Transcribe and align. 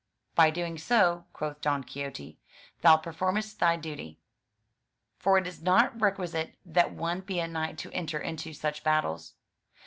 "By 0.33 0.49
doing 0.49 0.79
so," 0.79 1.25
quoth 1.31 1.61
Don 1.61 1.83
Quixote, 1.83 2.39
"thou 2.81 2.97
performest 2.97 3.59
thy 3.59 3.75
duty; 3.77 4.17
for 5.19 5.37
it 5.37 5.45
is 5.45 5.61
not 5.61 6.01
requisite 6.01 6.55
that 6.65 6.91
one 6.91 7.19
be 7.21 7.39
a 7.39 7.47
knight 7.47 7.77
to 7.77 7.93
enter 7.93 8.17
into 8.17 8.51
such 8.51 8.83
battles." 8.83 9.35